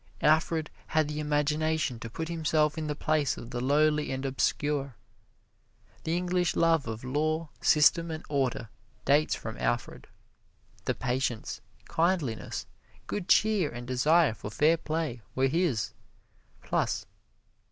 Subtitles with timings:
[0.23, 4.95] Alfred had the imagination to put himself in the place of the lowly and obscure.
[6.05, 8.69] The English love of law, system and order
[9.05, 10.07] dates from Alfred.
[10.85, 12.65] The patience, kindliness,
[13.05, 15.93] good cheer and desire for fair play were his,
[16.63, 17.05] plus.